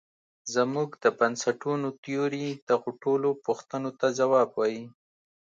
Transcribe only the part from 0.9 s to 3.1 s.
د بنسټونو تیوري دغو